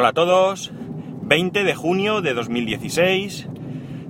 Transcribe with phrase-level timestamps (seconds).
[0.00, 0.72] hola a todos.
[1.24, 3.48] 20 de junio de 2016.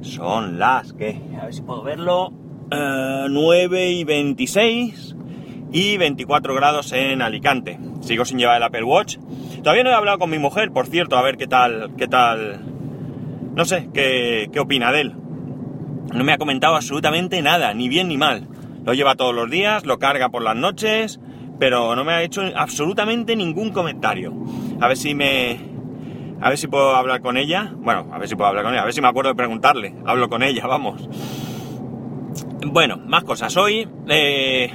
[0.03, 2.33] Son las que, a ver si puedo verlo,
[2.71, 5.17] 9 eh, y 26
[5.73, 7.81] y 24 grados en Alicante.
[8.03, 9.19] Sigo sin llevar el Apple Watch.
[9.65, 12.61] Todavía no he hablado con mi mujer, por cierto, a ver qué tal, qué tal,
[13.57, 15.15] no sé, qué, qué opina de él.
[16.15, 18.47] No me ha comentado absolutamente nada, ni bien ni mal.
[18.85, 21.19] Lo lleva todos los días, lo carga por las noches,
[21.59, 24.33] pero no me ha hecho absolutamente ningún comentario.
[24.81, 25.70] A ver si me...
[26.41, 27.73] A ver si puedo hablar con ella.
[27.77, 28.83] Bueno, a ver si puedo hablar con ella.
[28.83, 29.95] A ver si me acuerdo de preguntarle.
[30.07, 31.09] Hablo con ella, vamos.
[32.67, 33.57] Bueno, más cosas.
[33.57, 33.89] Hoy...
[34.09, 34.73] Eh,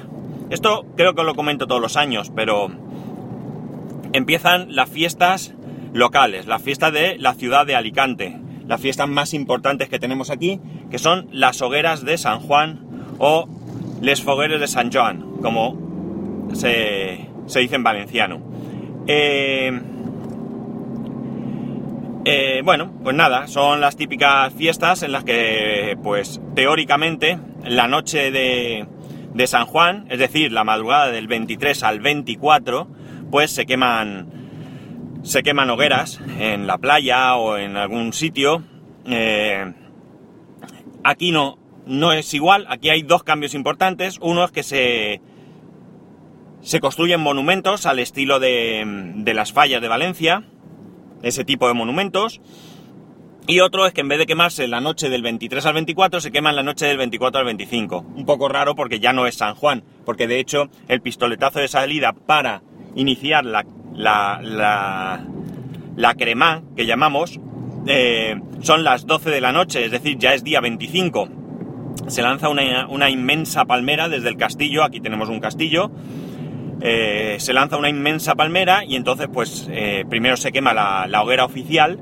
[0.51, 2.67] esto creo que lo comento todos los años, pero...
[4.13, 5.55] Empiezan las fiestas
[5.91, 8.39] locales, las fiestas de la ciudad de Alicante.
[8.67, 12.85] Las fiestas más importantes que tenemos aquí, que son las hogueras de San Juan
[13.17, 13.47] o
[14.01, 18.41] les fogueres de San Joan, como se, dice en valenciano.
[19.07, 19.71] Eh,
[22.27, 28.31] eh, bueno, pues nada, son las típicas fiestas en las que, pues teóricamente, la noche
[28.31, 28.87] de,
[29.45, 32.87] San Juan, es decir, la madrugada del 23 al 24,
[33.29, 38.63] pues se queman, se queman hogueras en la playa o en algún sitio.
[39.05, 39.71] Eh,
[41.03, 44.17] aquí no, no es igual, aquí hay dos cambios importantes.
[44.19, 45.21] Uno es que se,
[46.61, 50.43] se construyen monumentos al estilo de las fallas de Valencia,
[51.25, 52.39] ese tipo de monumentos.
[53.47, 56.31] Y otro es que en vez de quemarse la noche del 23 al 24, se
[56.31, 58.05] queman la noche del 24 al 25.
[58.15, 61.67] Un poco raro porque ya no es San Juan, porque de hecho el pistoletazo de
[61.67, 62.63] salida para
[62.95, 65.25] iniciar la, la, la,
[65.95, 67.39] la crema, que llamamos,
[67.87, 71.29] eh, son las 12 de la noche, es decir, ya es día 25.
[72.07, 75.91] Se lanza una, una inmensa palmera desde el castillo, aquí tenemos un castillo,
[76.81, 81.45] eh, se lanza una inmensa palmera y entonces pues eh, primero se quema la, hoguera
[81.45, 81.99] oficial,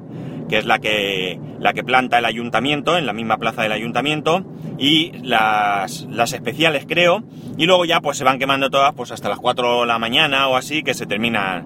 [0.49, 4.43] que es la que, la que planta el ayuntamiento, en la misma plaza del ayuntamiento,
[4.77, 7.23] y las, las especiales creo,
[7.57, 10.47] y luego ya pues se van quemando todas pues hasta las 4 de la mañana
[10.47, 11.63] o así que se termina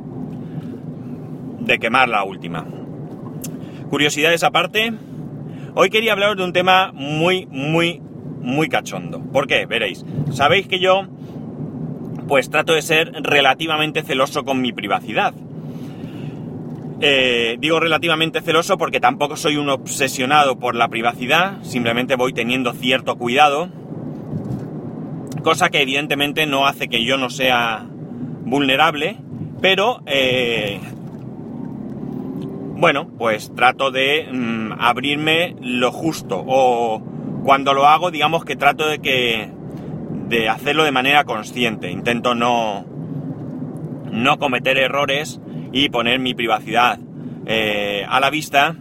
[1.59, 2.65] de quemar la última.
[3.89, 4.93] Curiosidades aparte,
[5.75, 8.01] hoy quería hablaros de un tema muy, muy,
[8.41, 9.21] muy cachondo.
[9.21, 9.65] ¿Por qué?
[9.65, 10.05] Veréis.
[10.31, 11.07] Sabéis que yo
[12.27, 15.33] pues trato de ser relativamente celoso con mi privacidad.
[16.99, 22.73] Eh, digo relativamente celoso porque tampoco soy un obsesionado por la privacidad, simplemente voy teniendo
[22.73, 23.69] cierto cuidado,
[25.43, 27.85] cosa que evidentemente no hace que yo no sea
[28.45, 29.17] vulnerable,
[29.61, 30.79] pero eh,
[32.77, 36.99] bueno, pues trato de mm, abrirme lo justo o
[37.43, 39.51] cuando lo hago digamos que trato de que
[40.27, 41.89] de hacerlo de manera consciente.
[41.89, 42.85] Intento no,
[44.11, 45.39] no cometer errores
[45.71, 46.99] y poner mi privacidad
[47.45, 48.75] eh, a la vista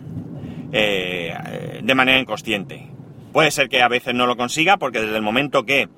[0.73, 2.89] eh, de manera inconsciente.
[3.33, 5.89] Puede ser que a veces no lo consiga porque desde el momento que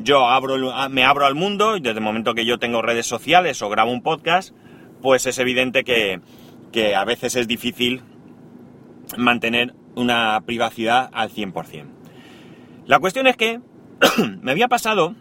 [0.00, 0.56] yo abro,
[0.90, 3.92] me abro al mundo y desde el momento que yo tengo redes sociales o grabo
[3.92, 4.54] un podcast,
[5.02, 6.20] pues es evidente que,
[6.72, 8.02] que a veces es difícil
[9.16, 11.84] mantener una privacidad al 100%.
[12.86, 13.60] La cuestión es que
[14.42, 15.14] me había pasado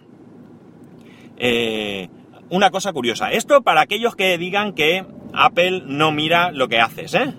[1.38, 2.10] eh,
[2.50, 3.32] una cosa curiosa.
[3.32, 7.34] Esto para aquellos que digan que Apple no mira lo que haces, ¿eh?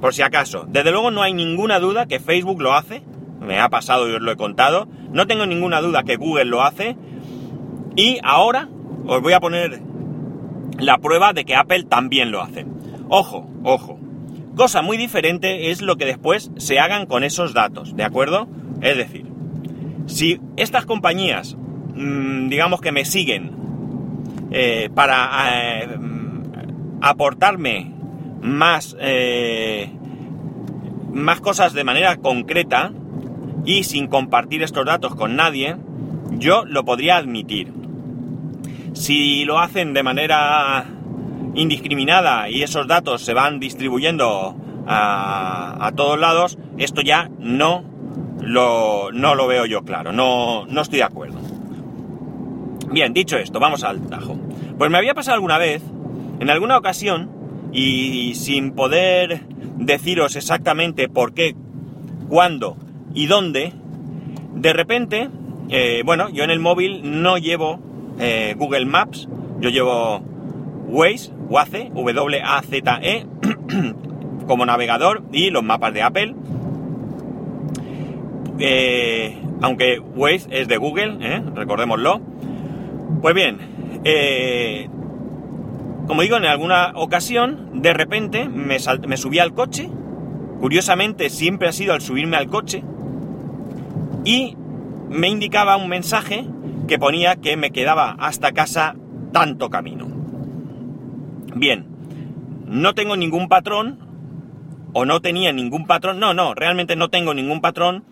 [0.00, 0.66] Por si acaso.
[0.68, 3.02] Desde luego no hay ninguna duda que Facebook lo hace.
[3.40, 4.86] Me ha pasado y os lo he contado.
[5.10, 6.96] No tengo ninguna duda que Google lo hace.
[7.96, 8.68] Y ahora
[9.06, 9.80] os voy a poner
[10.78, 12.66] la prueba de que Apple también lo hace.
[13.08, 13.98] Ojo, ojo.
[14.56, 18.46] Cosa muy diferente es lo que después se hagan con esos datos, ¿de acuerdo?
[18.80, 19.26] Es decir,
[20.06, 21.56] si estas compañías,
[21.94, 23.50] mm, digamos que me siguen
[24.50, 25.88] eh, para eh,
[27.00, 27.92] aportarme
[28.42, 29.90] más, eh,
[31.12, 32.92] más cosas de manera concreta
[33.64, 35.76] y sin compartir estos datos con nadie,
[36.32, 37.72] yo lo podría admitir.
[38.92, 40.84] Si lo hacen de manera
[41.54, 47.93] indiscriminada y esos datos se van distribuyendo a, a todos lados, esto ya no
[48.44, 51.38] lo, no lo veo yo claro, no, no estoy de acuerdo.
[52.90, 54.38] Bien, dicho esto, vamos al tajo.
[54.78, 55.82] Pues me había pasado alguna vez,
[56.38, 57.30] en alguna ocasión,
[57.72, 59.40] y sin poder
[59.76, 61.56] deciros exactamente por qué,
[62.28, 62.76] cuándo
[63.14, 63.72] y dónde,
[64.54, 65.28] de repente,
[65.70, 67.80] eh, bueno, yo en el móvil no llevo
[68.20, 69.28] eh, Google Maps,
[69.60, 70.22] yo llevo
[70.86, 73.26] Waze, Waze, W-A-Z-E,
[74.46, 76.34] como navegador y los mapas de Apple
[78.58, 81.42] eh, aunque Waze es de Google, ¿eh?
[81.54, 82.20] recordémoslo.
[83.20, 83.58] Pues bien,
[84.04, 84.88] eh,
[86.06, 89.90] como digo, en alguna ocasión, de repente me, me subí al coche,
[90.60, 92.84] curiosamente siempre ha sido al subirme al coche,
[94.24, 94.56] y
[95.08, 96.46] me indicaba un mensaje
[96.88, 98.96] que ponía que me quedaba hasta casa
[99.32, 100.06] tanto camino.
[101.54, 101.86] Bien,
[102.66, 103.98] no tengo ningún patrón,
[104.92, 108.04] o no tenía ningún patrón, no, no, realmente no tengo ningún patrón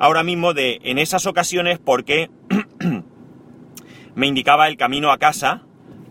[0.00, 2.30] ahora mismo de en esas ocasiones porque
[4.16, 5.62] me indicaba el camino a casa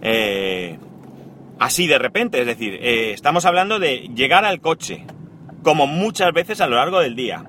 [0.01, 0.77] eh,
[1.59, 5.05] así de repente, es decir, eh, estamos hablando de llegar al coche,
[5.61, 7.43] como muchas veces a lo largo del día.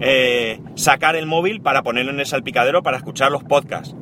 [0.00, 3.94] Eh, sacar el móvil para ponerlo en el salpicadero para escuchar los podcasts.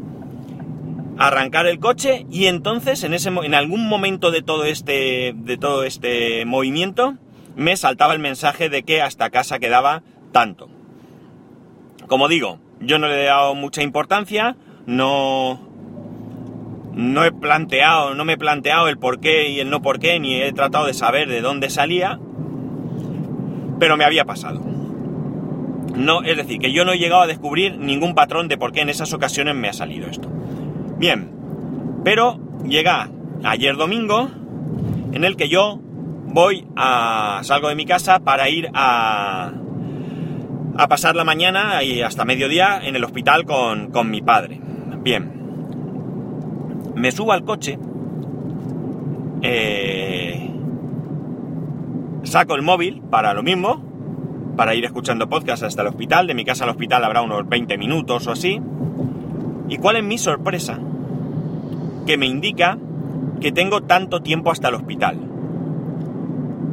[1.18, 5.84] Arrancar el coche y entonces en, ese, en algún momento de todo, este, de todo
[5.84, 7.18] este movimiento
[7.56, 10.70] me saltaba el mensaje de que hasta casa quedaba tanto.
[12.10, 15.60] Como digo, yo no le he dado mucha importancia, no,
[16.92, 20.18] no he planteado, no me he planteado el por qué y el no por qué,
[20.18, 22.18] ni he tratado de saber de dónde salía,
[23.78, 24.60] pero me había pasado.
[25.94, 28.80] No, es decir, que yo no he llegado a descubrir ningún patrón de por qué
[28.80, 30.28] en esas ocasiones me ha salido esto.
[30.98, 31.30] Bien,
[32.02, 33.08] pero llega
[33.44, 34.28] ayer domingo
[35.12, 37.38] en el que yo voy a.
[37.44, 39.52] salgo de mi casa para ir a.
[40.76, 44.60] a pasar la mañana y hasta mediodía en el hospital con, con mi padre.
[45.02, 45.32] Bien.
[46.94, 47.78] Me subo al coche.
[49.42, 50.50] Eh,
[52.24, 53.90] saco el móvil para lo mismo
[54.56, 56.26] para ir escuchando podcast hasta el hospital.
[56.26, 58.60] De mi casa al hospital habrá unos 20 minutos o así.
[59.68, 60.78] ¿Y cuál es mi sorpresa?
[62.06, 62.76] Que me indica
[63.40, 65.18] que tengo tanto tiempo hasta el hospital.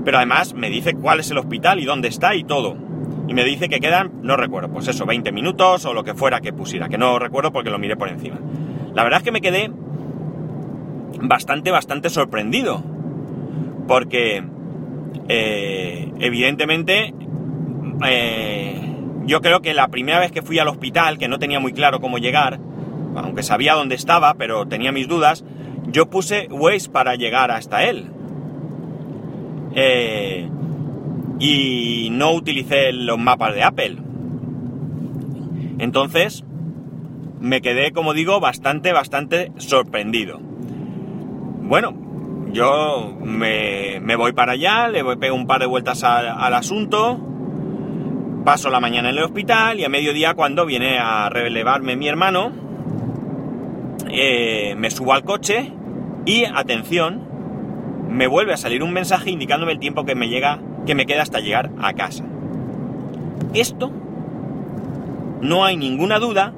[0.04, 2.87] Pero además me dice cuál es el hospital y dónde está y todo.
[3.28, 6.40] Y me dice que quedan, no recuerdo, pues eso, 20 minutos o lo que fuera
[6.40, 8.40] que pusiera, que no recuerdo porque lo miré por encima.
[8.94, 9.70] La verdad es que me quedé
[11.22, 12.84] bastante, bastante sorprendido.
[13.88, 14.44] Porque,
[15.30, 17.14] eh, evidentemente,
[18.06, 18.82] eh,
[19.26, 22.00] yo creo que la primera vez que fui al hospital, que no tenía muy claro
[22.00, 22.60] cómo llegar,
[23.16, 25.44] aunque sabía dónde estaba, pero tenía mis dudas,
[25.88, 28.12] yo puse Waze para llegar hasta él.
[29.76, 30.50] Eh,
[31.40, 33.98] y no utilicé los mapas de Apple.
[35.80, 36.44] Entonces,
[37.40, 40.40] me quedé, como digo, bastante, bastante sorprendido.
[40.40, 41.94] Bueno,
[42.52, 47.20] yo me, voy para allá, le voy a pegar un par de vueltas al asunto,
[48.48, 52.54] Paso la mañana en el hospital y a mediodía cuando viene a relevarme mi hermano,
[54.10, 55.74] eh, me subo al coche
[56.26, 57.28] y, atención,
[58.10, 61.22] me vuelve a salir un mensaje indicándome el tiempo que me llega, que me queda
[61.22, 62.24] hasta llegar a casa.
[63.54, 63.92] Esto
[65.42, 66.54] no hay ninguna duda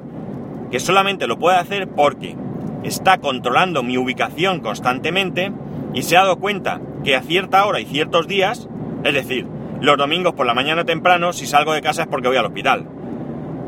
[0.70, 2.36] que solamente lo puede hacer porque
[2.82, 5.52] está controlando mi ubicación constantemente
[5.92, 8.68] y se ha dado cuenta que a cierta hora y ciertos días,
[9.04, 9.46] es decir,
[9.80, 12.86] los domingos por la mañana temprano, si salgo de casa es porque voy al hospital.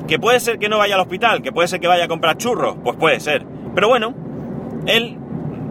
[0.06, 1.42] ¿Que puede ser que no vaya al hospital?
[1.42, 2.76] ¿Que puede ser que vaya a comprar churros?
[2.82, 3.44] Pues puede ser.
[3.74, 4.14] Pero bueno,
[4.86, 5.16] él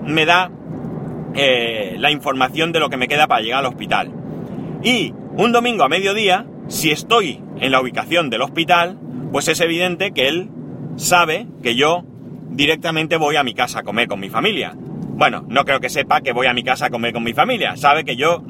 [0.04, 0.52] me da
[1.36, 4.21] eh, la información de lo que me queda para llegar al hospital.
[4.84, 8.98] Y un domingo a mediodía, si estoy en la ubicación del hospital,
[9.32, 10.50] pues es evidente que él
[10.96, 12.04] sabe que yo
[12.50, 14.76] directamente voy a mi casa a comer con mi familia.
[14.76, 17.78] Bueno, no creo que sepa que voy a mi casa a comer con mi familia.
[17.78, 18.44] Sabe que yo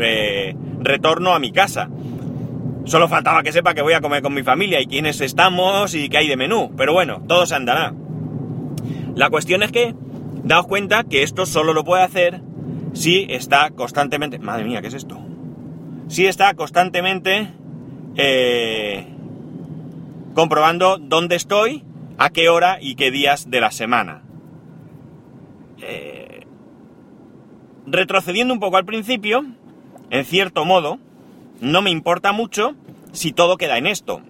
[0.00, 1.88] eh, retorno a mi casa.
[2.84, 6.08] Solo faltaba que sepa que voy a comer con mi familia y quiénes estamos y
[6.08, 6.72] qué hay de menú.
[6.76, 7.94] Pero bueno, todo se andará.
[9.14, 9.94] La cuestión es que,
[10.42, 12.42] daos cuenta que esto solo lo puede hacer
[12.92, 14.38] si está constantemente...
[14.38, 15.20] Madre mía, ¿qué es esto?
[16.08, 17.52] Si está constantemente
[18.16, 19.06] eh,
[20.34, 21.84] comprobando dónde estoy,
[22.18, 24.22] a qué hora y qué días de la semana.
[25.82, 26.46] Eh,
[27.86, 29.44] retrocediendo un poco al principio,
[30.10, 30.98] en cierto modo,
[31.60, 32.74] no me importa mucho
[33.12, 34.20] si todo queda en esto.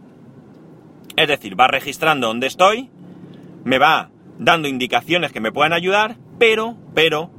[1.16, 2.90] Es decir, va registrando dónde estoy,
[3.64, 7.30] me va dando indicaciones que me puedan ayudar, pero, pero,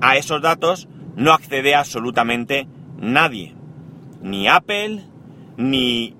[0.00, 3.54] a esos datos no accede absolutamente nadie.
[4.22, 5.04] Ni Apple,
[5.56, 6.14] ni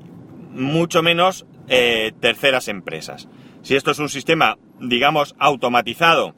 [0.52, 3.28] mucho menos eh, terceras empresas.
[3.62, 6.34] Si esto es un sistema, digamos, automatizado,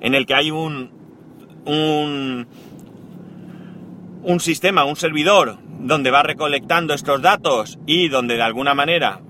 [0.00, 0.90] en el que hay un,
[1.64, 2.46] un
[4.40, 9.20] sistema, un servidor, donde va recolectando estos datos y donde de alguna manera...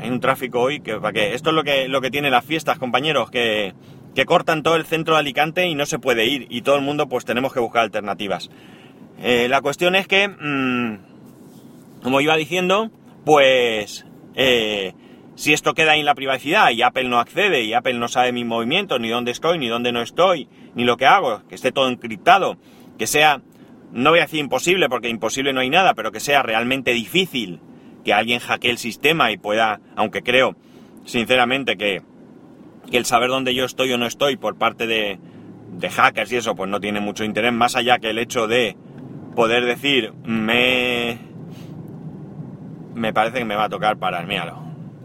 [0.00, 0.96] hay un tráfico hoy que...
[0.96, 1.34] ¿para qué?
[1.34, 3.74] Esto es lo que, lo que tiene las fiestas, compañeros, que,
[4.14, 6.46] que cortan todo el centro de Alicante y no se puede ir.
[6.48, 8.50] Y todo el mundo pues tenemos que buscar alternativas.
[9.20, 12.90] Eh, la cuestión es que, mm, como iba diciendo,
[13.24, 14.06] pues...
[14.34, 14.94] Eh,
[15.38, 18.44] si esto queda en la privacidad y Apple no accede y Apple no sabe mis
[18.44, 21.88] movimientos, ni dónde estoy, ni dónde no estoy, ni lo que hago, que esté todo
[21.88, 22.56] encriptado,
[22.98, 23.40] que sea,
[23.92, 27.60] no voy a decir imposible, porque imposible no hay nada, pero que sea realmente difícil
[28.04, 30.56] que alguien hackee el sistema y pueda, aunque creo,
[31.04, 32.02] sinceramente, que,
[32.90, 35.20] que el saber dónde yo estoy o no estoy por parte de,
[35.70, 38.76] de hackers y eso, pues no tiene mucho interés, más allá que el hecho de
[39.38, 41.16] poder decir, me...
[42.96, 44.58] Me parece que me va a tocar parar, míralo.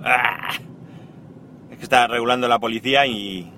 [0.03, 0.55] ¡Ah!
[1.69, 3.53] Es que está regulando la policía y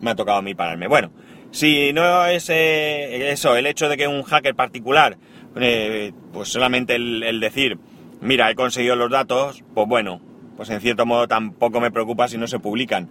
[0.00, 0.86] me ha tocado a mí pararme.
[0.86, 1.10] Bueno,
[1.50, 5.16] si no es eh, eso, el hecho de que un hacker particular,
[5.56, 7.76] eh, pues solamente el, decir,
[8.20, 10.20] mira, he conseguido los datos, pues bueno,
[10.56, 13.08] pues en cierto modo tampoco me preocupa si no se publican.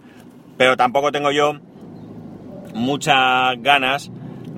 [0.56, 1.52] Pero tampoco tengo yo
[2.72, 4.10] muchas ganas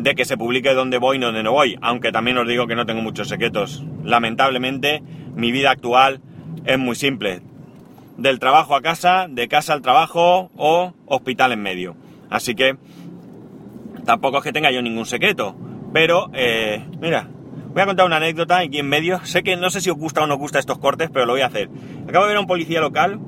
[0.03, 2.75] de que se publique dónde voy y dónde no voy, aunque también os digo que
[2.75, 3.85] no tengo muchos secretos.
[4.03, 5.03] Lamentablemente,
[5.35, 6.21] mi vida actual
[6.65, 7.43] es muy simple.
[8.17, 11.97] Del trabajo a casa, de casa al trabajo o hospital en medio.
[12.31, 12.77] Así que
[14.05, 15.55] tampoco es que tenga yo ningún secreto.
[15.93, 17.29] Pero, eh, mira,
[17.73, 19.25] voy a contar una anécdota aquí en medio.
[19.25, 21.33] Sé que no sé si os gusta o no os gusta estos cortes, pero lo
[21.33, 21.69] voy a hacer.
[22.09, 23.21] Acabo de ver a un policía local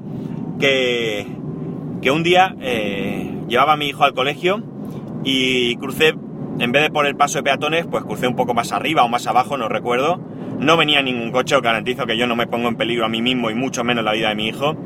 [0.58, 1.26] que,
[2.00, 4.62] que un día eh, llevaba a mi hijo al colegio
[5.24, 6.14] y crucé,
[6.58, 9.08] en vez de por el paso de peatones, pues crucé un poco más arriba o
[9.08, 10.20] más abajo, no recuerdo.
[10.58, 13.20] No venía ningún coche, os garantizo que yo no me pongo en peligro a mí
[13.20, 14.76] mismo y mucho menos la vida de mi hijo.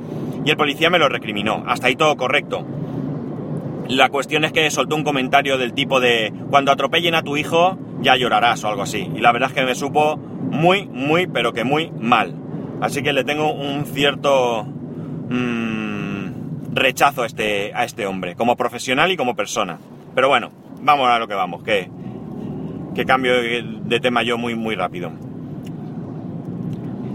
[0.44, 1.64] Y el policía me lo recriminó.
[1.66, 2.64] Hasta ahí todo correcto.
[3.88, 7.78] La cuestión es que soltó un comentario del tipo de cuando atropellen a tu hijo
[8.00, 9.10] ya llorarás o algo así.
[9.14, 12.34] Y la verdad es que me supo muy, muy, pero que muy mal.
[12.80, 19.10] Así que le tengo un cierto mmm, rechazo a este, a este hombre, como profesional
[19.12, 19.78] y como persona.
[20.14, 20.50] Pero bueno,
[20.82, 21.90] vamos a lo que vamos, que,
[22.94, 25.12] que cambio de tema yo muy, muy rápido.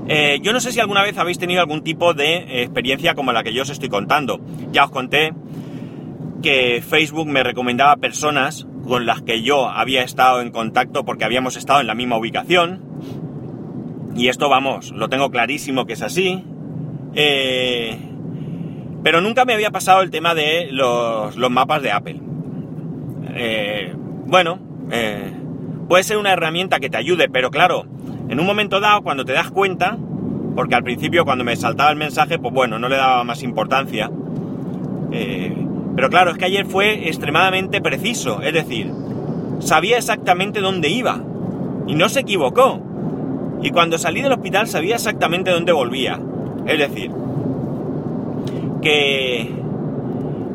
[0.08, 3.44] Eh, yo no sé si alguna vez habéis tenido algún tipo de experiencia como la
[3.44, 4.42] que yo os estoy contando.
[4.72, 5.34] Ya os conté
[6.42, 11.56] que Facebook me recomendaba personas con las que yo había estado en contacto porque habíamos
[11.56, 12.82] estado en la misma ubicación.
[14.16, 16.44] Y esto, vamos, lo tengo clarísimo que es así.
[17.16, 17.98] Eh,
[19.04, 22.20] pero nunca me había pasado el tema de los, los mapas de Apple.
[23.30, 23.94] Eh,
[24.26, 24.60] bueno,
[24.92, 25.32] eh,
[25.88, 27.86] puede ser una herramienta que te ayude, pero claro,
[28.30, 29.98] en un momento dado, cuando te das cuenta,
[30.56, 34.10] porque al principio cuando me saltaba el mensaje, pues bueno, no le daba más importancia.
[35.12, 35.56] Eh,
[35.96, 38.92] pero claro, es que ayer fue extremadamente preciso, es decir,
[39.60, 41.22] sabía exactamente dónde iba
[41.88, 42.82] y no se equivocó.
[43.62, 46.20] Y cuando salí del hospital sabía exactamente dónde volvía.
[46.66, 47.12] Es decir,
[48.82, 49.54] que,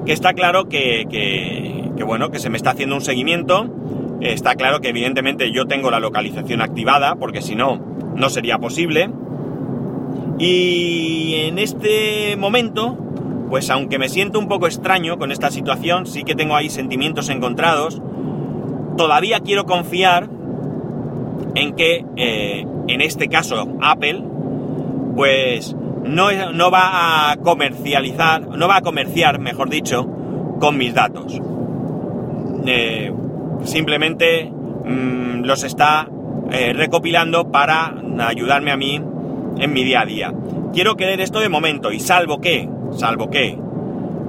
[0.07, 1.07] que está claro que,
[1.97, 3.69] que bueno, que se me está haciendo un seguimiento.
[4.21, 7.77] Está claro que evidentemente yo tengo la localización activada, porque si no,
[8.15, 9.11] no sería posible.
[10.39, 12.97] Y en este momento,
[13.51, 17.29] pues aunque me siento un poco extraño con esta situación, sí que tengo ahí sentimientos
[17.29, 18.01] encontrados,
[18.97, 20.29] todavía quiero confiar
[21.55, 24.23] en que, eh, en este caso, Apple,
[25.15, 25.75] pues
[26.07, 30.07] no, no va a comercializar, no va a comerciar, mejor dicho,
[30.61, 31.41] con mis datos.
[32.67, 33.13] Eh,
[33.65, 36.09] simplemente mm, los está
[36.51, 39.01] eh, recopilando para ayudarme a mí
[39.59, 40.33] en mi día a día.
[40.73, 43.59] Quiero querer esto de momento y salvo que, salvo que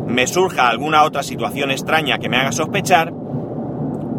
[0.08, 3.14] me surja alguna otra situación extraña que me haga sospechar,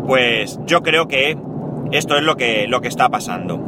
[0.06, 1.36] pues yo creo que
[1.92, 3.67] esto es lo que, lo que está pasando.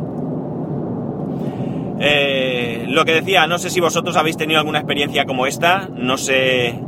[2.02, 6.16] Eh, lo que decía, no sé si vosotros habéis tenido alguna experiencia como esta, no
[6.16, 6.80] sé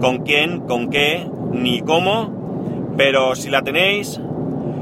[0.00, 4.20] con quién, con qué, ni cómo, pero si la tenéis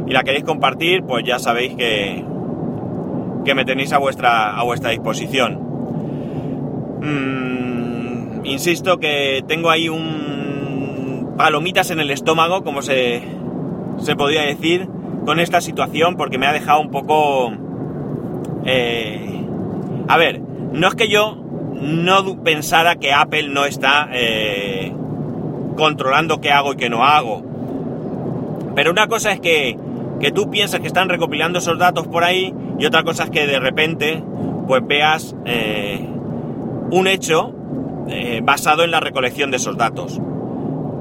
[0.06, 2.24] y la queréis compartir, pues ya sabéis que,
[3.44, 5.60] que me tenéis a vuestra, a vuestra disposición.
[7.02, 13.22] Mm, insisto que tengo ahí un palomitas en el estómago, como se,
[13.98, 14.88] se podría decir,
[15.26, 17.52] con esta situación, porque me ha dejado un poco...
[18.64, 19.43] Eh,
[20.08, 21.36] a ver, no es que yo
[21.74, 24.92] no pensara que Apple no está eh,
[25.76, 27.54] controlando qué hago y qué no hago
[28.74, 29.76] pero una cosa es que,
[30.34, 33.60] tú piensas que están recopilando esos datos por ahí y otra cosa es que de
[33.60, 34.22] repente
[34.66, 36.08] pues veas eh,
[36.90, 37.52] un hecho
[38.08, 40.18] eh, basado en la recolección de esos datos.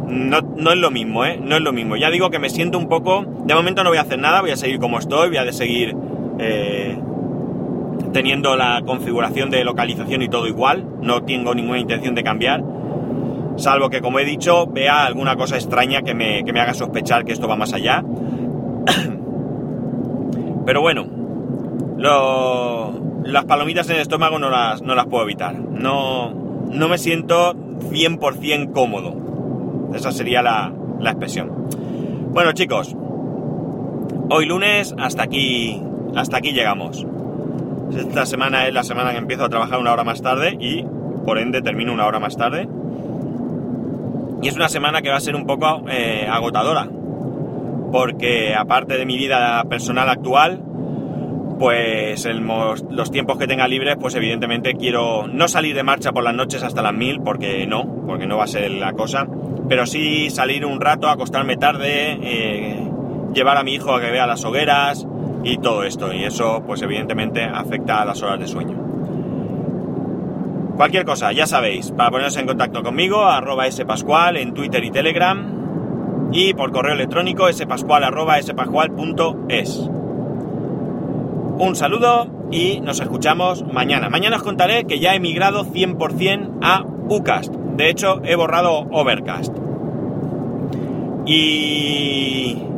[0.08, 1.40] No, es lo mismo, ¿eh?
[1.42, 1.96] No es lo mismo.
[1.96, 3.26] Ya digo que me siento un poco...
[3.46, 5.96] De momento no voy a hacer nada, voy a seguir como estoy, voy a seguir
[8.14, 10.86] teniendo la configuración de localización y todo igual.
[11.02, 12.64] No tengo ninguna intención de cambiar
[13.56, 17.48] salvo que, como he dicho, vea alguna cosa extraña que me, haga sospechar que esto
[17.48, 18.04] va más allá.
[20.66, 21.06] Pero bueno,
[23.26, 25.56] las palomitas en el estómago no las, no las puedo evitar.
[25.56, 29.92] No, no me siento 100% cómodo.
[29.94, 31.68] Esa sería la, la expresión.
[32.32, 32.96] Bueno chicos,
[34.30, 35.82] hoy lunes hasta aquí,
[36.16, 37.06] hasta aquí llegamos.
[37.92, 40.84] Esta semana es la semana que empiezo a trabajar una hora más tarde y
[41.26, 42.68] por ende termino una hora más tarde.
[44.42, 46.90] Y es una semana que va a ser un poco eh, agotadora,
[47.92, 50.62] porque aparte de mi vida personal actual,
[51.60, 52.28] pues
[52.90, 56.62] los tiempos que tenga libres, pues evidentemente quiero no salir de marcha por las noches
[56.64, 59.28] hasta las mil, porque no, porque no va a ser la cosa,
[59.70, 62.90] pero sí salir un rato, acostarme tarde, eh,
[63.34, 65.08] llevar a mi hijo a que vea las hogueras
[65.44, 68.78] y todo esto, y eso pues evidentemente afecta a las horas de sueño.
[70.76, 76.30] Cualquier cosa, ya sabéis, para ponerse en contacto conmigo, arroba spascual en Twitter y Telegram
[76.32, 79.90] y por correo electrónico spascual arroba spascual.es.
[81.60, 84.10] Un saludo y nos escuchamos mañana.
[84.10, 87.54] Mañana os contaré que ya he migrado 100% a Ucast.
[87.54, 89.56] De hecho, he borrado Overcast.
[91.28, 92.73] Y...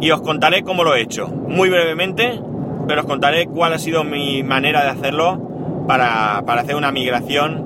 [0.00, 1.28] Y os contaré cómo lo he hecho.
[1.28, 2.40] Muy brevemente,
[2.86, 7.64] pero os contaré cuál ha sido mi manera de hacerlo para, hacer una migración,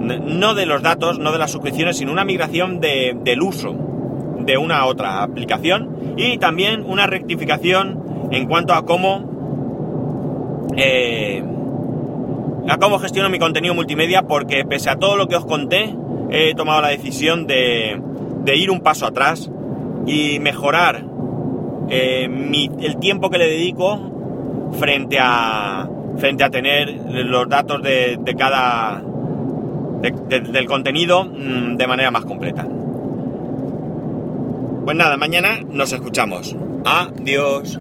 [0.00, 3.74] no de los datos, no de las suscripciones, sino una migración del uso
[4.46, 11.42] de una a otra aplicación y también una rectificación en cuanto a cómo eh,
[12.68, 15.94] a cómo gestiono mi contenido multimedia porque pese a todo lo que os conté
[16.30, 18.00] he tomado la decisión de,
[18.54, 19.50] ir un paso atrás
[20.06, 21.04] y mejorar
[21.88, 22.28] eh,
[22.80, 25.88] el tiempo que le dedico frente a
[26.18, 29.02] frente a tener los datos de, cada
[30.00, 32.66] del contenido mm, de manera más completa.
[34.84, 36.54] Pues nada, mañana nos escuchamos.
[36.84, 37.74] Adiós.